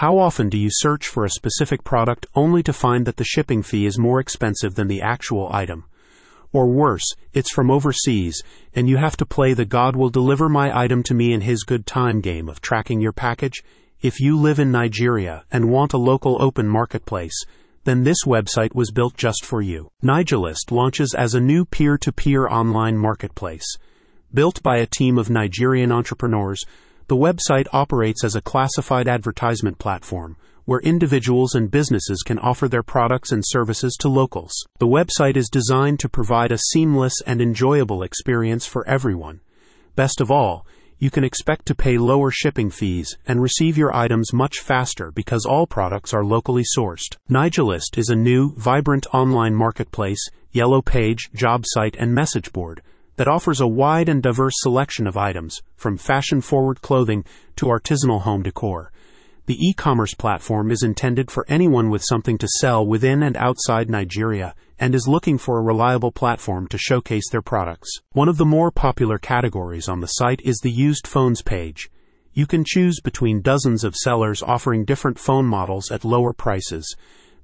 [0.00, 3.62] How often do you search for a specific product only to find that the shipping
[3.62, 5.84] fee is more expensive than the actual item?
[6.54, 8.42] Or worse, it's from overseas,
[8.74, 11.64] and you have to play the God will deliver my item to me in his
[11.64, 13.62] good time game of tracking your package?
[14.00, 17.44] If you live in Nigeria and want a local open marketplace,
[17.84, 19.90] then this website was built just for you.
[20.02, 23.76] NaijaList launches as a new peer to peer online marketplace.
[24.32, 26.64] Built by a team of Nigerian entrepreneurs,
[27.10, 32.84] the website operates as a classified advertisement platform where individuals and businesses can offer their
[32.84, 34.52] products and services to locals.
[34.78, 39.40] The website is designed to provide a seamless and enjoyable experience for everyone.
[39.96, 40.64] Best of all,
[41.00, 45.44] you can expect to pay lower shipping fees and receive your items much faster because
[45.44, 47.16] all products are locally sourced.
[47.28, 52.82] NaijaList is a new, vibrant online marketplace, yellow page, job site, and message board
[53.16, 57.24] that offers a wide and diverse selection of items, from fashion forward clothing
[57.56, 58.90] to artisanal home decor.
[59.46, 63.90] The e commerce platform is intended for anyone with something to sell within and outside
[63.90, 67.90] Nigeria and is looking for a reliable platform to showcase their products.
[68.12, 71.90] One of the more popular categories on the site is the used phones page.
[72.32, 76.94] You can choose between dozens of sellers offering different phone models at lower prices.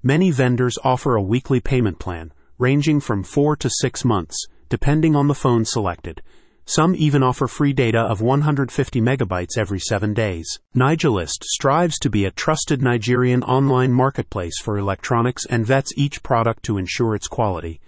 [0.03, 5.29] Many vendors offer a weekly payment plan, ranging from four to six months depending on
[5.29, 6.23] the phone selected.
[6.65, 10.59] Some even offer free data of 150 megabytes every seven days.
[10.75, 16.65] NaijaList strives to be a trusted Nigerian online marketplace for electronics and vets each product
[16.65, 17.81] to ensure its quality.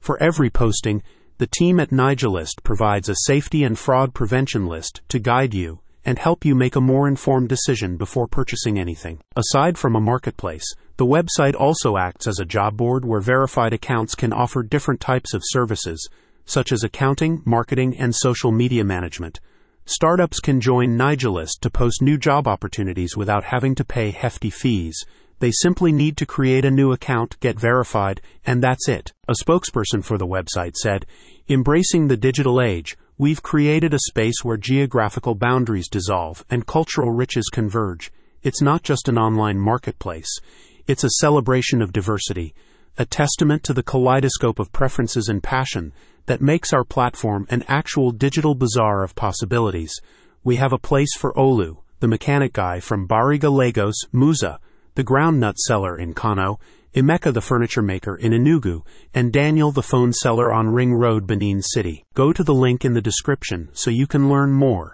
[0.00, 1.04] For every posting,
[1.38, 6.18] the team at NaijaList provides a safety and fraud prevention list to guide you and
[6.18, 9.20] help you make a more informed decision before purchasing anything.
[9.36, 14.14] Aside from a marketplace, the website also acts as a job board where verified accounts
[14.14, 16.08] can offer different types of services,
[16.44, 19.40] such as accounting, marketing, and social media management.
[19.86, 25.04] Startups can join NaijaList to post new job opportunities without having to pay hefty fees.
[25.40, 29.12] They simply need to create a new account, get verified, and that's it.
[29.26, 31.06] A spokesperson for the website said,
[31.48, 37.50] Embracing the digital age, we've created a space where geographical boundaries dissolve and cultural riches
[37.52, 38.12] converge.
[38.42, 40.38] It's not just an online marketplace,
[40.86, 42.54] it's a celebration of diversity,
[42.98, 45.92] a testament to the kaleidoscope of preferences and passion
[46.26, 49.94] that makes our platform an actual digital bazaar of possibilities.
[50.42, 54.60] We have a place for Olu, the mechanic guy from Bariga, Lagos, Musa,
[54.94, 56.58] the groundnut seller in Kano,
[56.94, 58.82] Emeka the furniture maker in Enugu,
[59.14, 62.04] and Daniel the phone seller on Ring Road, Benin City.
[62.14, 64.92] Go to the link in the description so you can learn more.